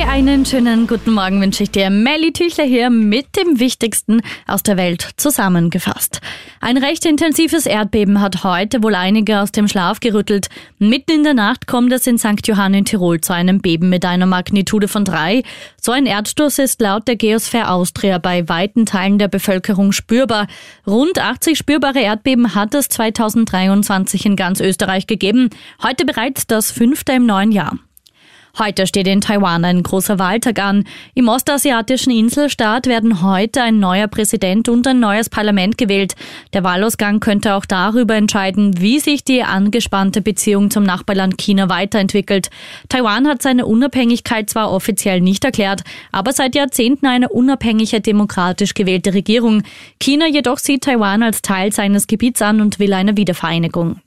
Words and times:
Hey, 0.00 0.08
einen 0.08 0.46
schönen 0.46 0.86
guten 0.86 1.12
Morgen 1.12 1.42
wünsche 1.42 1.62
ich 1.62 1.72
dir. 1.72 1.90
Melly 1.90 2.32
Tüchler 2.32 2.64
hier 2.64 2.88
mit 2.88 3.36
dem 3.36 3.60
Wichtigsten 3.60 4.22
aus 4.46 4.62
der 4.62 4.78
Welt 4.78 5.06
zusammengefasst. 5.18 6.22
Ein 6.62 6.78
recht 6.78 7.04
intensives 7.04 7.66
Erdbeben 7.66 8.22
hat 8.22 8.42
heute 8.42 8.82
wohl 8.82 8.94
einige 8.94 9.40
aus 9.40 9.52
dem 9.52 9.68
Schlaf 9.68 10.00
gerüttelt. 10.00 10.48
Mitten 10.78 11.10
in 11.10 11.24
der 11.24 11.34
Nacht 11.34 11.66
kommt 11.66 11.92
es 11.92 12.06
in 12.06 12.16
St. 12.16 12.46
Johann 12.46 12.72
in 12.72 12.86
Tirol 12.86 13.20
zu 13.20 13.34
einem 13.34 13.60
Beben 13.60 13.90
mit 13.90 14.06
einer 14.06 14.24
Magnitude 14.24 14.88
von 14.88 15.04
drei. 15.04 15.42
So 15.78 15.92
ein 15.92 16.06
Erdstoß 16.06 16.60
ist 16.60 16.80
laut 16.80 17.06
der 17.06 17.16
Geosphäre 17.16 17.68
Austria 17.68 18.16
bei 18.16 18.48
weiten 18.48 18.86
Teilen 18.86 19.18
der 19.18 19.28
Bevölkerung 19.28 19.92
spürbar. 19.92 20.46
Rund 20.86 21.18
80 21.18 21.58
spürbare 21.58 22.00
Erdbeben 22.00 22.54
hat 22.54 22.74
es 22.74 22.88
2023 22.88 24.24
in 24.24 24.36
ganz 24.36 24.60
Österreich 24.60 25.06
gegeben. 25.06 25.50
Heute 25.82 26.06
bereits 26.06 26.46
das 26.46 26.70
fünfte 26.70 27.12
im 27.12 27.26
neuen 27.26 27.52
Jahr. 27.52 27.78
Heute 28.58 28.86
steht 28.86 29.06
in 29.06 29.20
Taiwan 29.20 29.64
ein 29.64 29.82
großer 29.82 30.18
Wahltag 30.18 30.58
an. 30.58 30.84
Im 31.14 31.28
ostasiatischen 31.28 32.12
Inselstaat 32.12 32.86
werden 32.86 33.22
heute 33.22 33.62
ein 33.62 33.78
neuer 33.78 34.08
Präsident 34.08 34.68
und 34.68 34.86
ein 34.86 35.00
neues 35.00 35.30
Parlament 35.30 35.78
gewählt. 35.78 36.14
Der 36.52 36.64
Wahlausgang 36.64 37.20
könnte 37.20 37.54
auch 37.54 37.64
darüber 37.64 38.16
entscheiden, 38.16 38.80
wie 38.80 38.98
sich 38.98 39.24
die 39.24 39.42
angespannte 39.42 40.20
Beziehung 40.20 40.70
zum 40.70 40.82
Nachbarland 40.82 41.38
China 41.38 41.68
weiterentwickelt. 41.68 42.50
Taiwan 42.88 43.28
hat 43.28 43.42
seine 43.42 43.66
Unabhängigkeit 43.66 44.50
zwar 44.50 44.72
offiziell 44.72 45.20
nicht 45.20 45.44
erklärt, 45.44 45.82
aber 46.12 46.32
seit 46.32 46.54
Jahrzehnten 46.54 47.06
eine 47.06 47.28
unabhängige 47.28 48.00
demokratisch 48.00 48.74
gewählte 48.74 49.14
Regierung. 49.14 49.62
China 50.00 50.26
jedoch 50.26 50.58
sieht 50.58 50.84
Taiwan 50.84 51.22
als 51.22 51.42
Teil 51.42 51.72
seines 51.72 52.06
Gebiets 52.06 52.42
an 52.42 52.60
und 52.60 52.78
will 52.78 52.92
eine 52.92 53.16
Wiedervereinigung. 53.16 54.00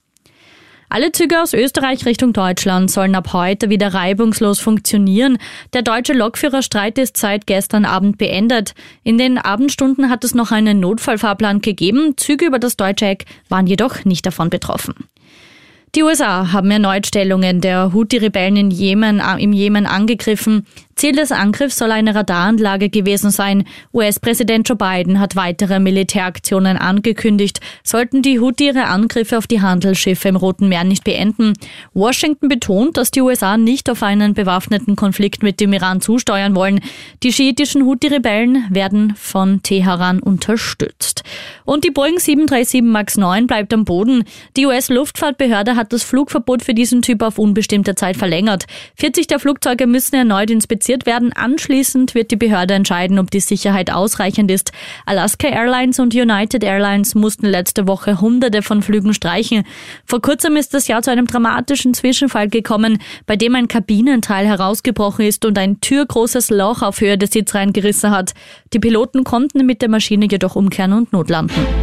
Alle 0.94 1.12
Züge 1.12 1.42
aus 1.42 1.56
Österreich 1.56 2.06
Richtung 2.06 2.34
Deutschland 2.34 2.92
sollen 2.92 3.16
ab 3.16 3.34
heute 3.34 3.72
wieder 3.72 3.96
reibungslos 3.96 4.60
funktionieren. 4.60 5.40
Der 5.74 5.82
deutsche 5.82 6.14
Lokführerstreit 6.14 7.00
ist 7.00 7.18
seit 7.18 7.48
gestern 7.48 7.84
Abend 7.84 8.20
beendet. 8.20 8.76
In 9.04 9.18
den 9.18 9.40
Abendstunden 9.40 10.12
hat 10.12 10.24
es 10.24 10.36
noch 10.36 10.52
einen 10.52 10.80
Notfallfahrplan 10.80 11.62
gegeben. 11.62 12.14
Züge 12.16 12.46
über 12.46 12.60
das 12.60 12.78
deutsche 12.78 13.08
Eck 13.08 13.26
waren 13.50 13.66
jedoch 13.66 14.06
nicht 14.06 14.24
davon 14.28 14.52
betroffen. 14.52 14.94
Die 15.96 16.02
USA 16.02 16.52
haben 16.52 16.72
erneut 16.72 17.06
Stellungen 17.06 17.62
der 17.62 17.94
Houthi-Rebellen 17.94 18.72
Jemen, 18.72 19.22
im 19.38 19.54
Jemen 19.54 19.86
angegriffen. 19.86 20.66
Ziel 20.96 21.14
des 21.14 21.32
Angriffs 21.32 21.78
soll 21.78 21.92
eine 21.92 22.16
Radaranlage 22.16 22.90
gewesen 22.90 23.30
sein. 23.30 23.66
US-Präsident 23.94 24.70
Joe 24.70 24.78
Biden 24.78 25.20
hat 25.20 25.36
weitere 25.36 25.80
Militäraktionen 25.80 26.78
angekündigt, 26.78 27.60
sollten 27.84 28.22
die 28.22 28.40
Houthi 28.40 28.68
ihre 28.68 28.86
Angriffe 28.86 29.38
auf 29.38 29.48
die 29.48 29.62
Handelsschiffe 29.62 30.30
im 30.30 30.36
Roten 30.36 30.70
Meer 30.70 30.84
nicht 30.84 31.04
beenden. 31.04 31.54
Washington 31.94 32.48
betont, 32.48 32.98
dass 32.98 33.12
die 33.12 33.22
USA 33.22 33.58
nicht 33.58 33.90
auf 33.90 34.04
einen 34.04 34.34
bewaffneten 34.34 34.96
Konflikt 34.96 35.44
mit 35.44 35.60
dem 35.60 35.74
Iran 35.74 36.00
zusteuern 36.00 36.56
wollen. 36.56 36.80
Die 37.24 37.34
schiitischen 37.34 37.86
Houthi-Rebellen 37.86 38.66
werden 38.70 39.14
von 39.18 39.62
Teheran 39.64 40.20
unterstützt. 40.20 41.24
Und 41.66 41.84
die 41.84 41.92
Boeing 41.92 42.20
737 42.20 42.82
MAX 42.82 43.18
9 43.18 43.48
bleibt 43.48 43.74
am 43.74 43.84
Boden. 43.84 44.24
Die 44.56 44.66
US-Luftfahrtbehörde 44.66 45.76
hat 45.76 45.83
das 45.90 46.04
Flugverbot 46.04 46.64
für 46.64 46.74
diesen 46.74 47.02
Typ 47.02 47.22
auf 47.22 47.38
unbestimmte 47.38 47.96
Zeit 47.96 48.18
verlängert. 48.18 48.66
40 48.96 49.28
der 49.28 49.40
Flugzeuge 49.40 49.88
müssen 49.88 50.16
erneut 50.16 50.50
inspiziert 50.50 51.06
werden. 51.06 51.34
Anschließend 51.34 52.16
wird 52.16 52.32
die 52.32 52.36
Behörde 52.36 52.74
entscheiden, 52.74 53.20
ob 53.20 53.32
die 53.32 53.40
Sicherheit 53.40 53.92
ausreichend 53.92 54.52
ist. 54.52 54.72
Alaska 55.06 55.48
Airlines 55.48 56.00
und 56.00 56.14
United 56.14 56.64
Airlines 56.64 57.16
mussten 57.16 57.48
letzte 57.48 57.88
Woche 57.88 58.22
hunderte 58.22 58.62
von 58.62 58.82
Flügen 58.82 59.14
streichen. 59.14 59.64
Vor 60.06 60.22
kurzem 60.22 60.56
ist 60.56 60.74
das 60.74 60.88
Jahr 60.88 61.02
zu 61.02 61.12
einem 61.12 61.28
dramatischen 61.28 61.94
Zwischenfall 61.94 62.48
gekommen, 62.48 63.00
bei 63.26 63.36
dem 63.36 63.56
ein 63.56 63.68
Kabinenteil 63.68 64.46
herausgebrochen 64.46 65.26
ist 65.26 65.46
und 65.46 65.58
ein 65.58 65.82
türgroßes 65.82 66.50
Loch 66.50 66.82
auf 66.82 67.02
Höhe 67.02 67.18
des 67.18 67.32
Sitzreihen 67.32 67.74
gerissen 67.74 68.12
hat. 68.12 68.34
Die 68.74 68.80
Piloten 68.80 69.24
konnten 69.24 69.66
mit 69.66 69.82
der 69.82 69.90
Maschine 69.90 70.28
jedoch 70.30 70.56
umkehren 70.56 70.94
und 70.94 71.14
notlanden. 71.14 71.83